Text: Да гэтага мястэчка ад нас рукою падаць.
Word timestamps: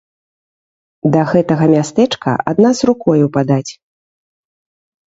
Да 1.15 1.21
гэтага 1.33 1.69
мястэчка 1.75 2.31
ад 2.53 2.57
нас 2.69 2.77
рукою 2.93 3.25
падаць. 3.39 3.69